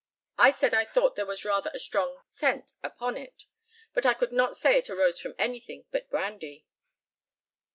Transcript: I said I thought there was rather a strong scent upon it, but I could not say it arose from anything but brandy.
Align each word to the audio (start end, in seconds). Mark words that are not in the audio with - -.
I 0.39 0.49
said 0.49 0.73
I 0.73 0.83
thought 0.83 1.15
there 1.15 1.27
was 1.27 1.45
rather 1.45 1.69
a 1.75 1.77
strong 1.77 2.23
scent 2.27 2.71
upon 2.81 3.17
it, 3.17 3.43
but 3.93 4.03
I 4.03 4.15
could 4.15 4.31
not 4.31 4.57
say 4.57 4.79
it 4.79 4.89
arose 4.89 5.19
from 5.19 5.35
anything 5.37 5.85
but 5.91 6.09
brandy. 6.09 6.65